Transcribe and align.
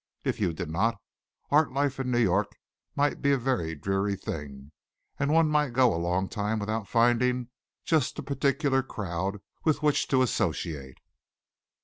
If 0.23 0.39
you 0.39 0.51
did 0.51 0.71
not, 0.71 0.99
art 1.51 1.73
life 1.73 1.99
in 1.99 2.09
New 2.09 2.17
York 2.17 2.53
might 2.95 3.21
be 3.21 3.33
a 3.33 3.37
very 3.37 3.75
dreary 3.75 4.15
thing 4.15 4.71
and 5.19 5.31
one 5.31 5.47
might 5.47 5.73
go 5.73 5.93
a 5.93 5.97
long 6.01 6.27
time 6.27 6.57
without 6.57 6.87
finding 6.87 7.49
just 7.85 8.15
the 8.15 8.23
particular 8.23 8.81
crowd 8.81 9.37
with 9.63 9.83
which 9.83 10.07
to 10.07 10.23
associate. 10.23 10.97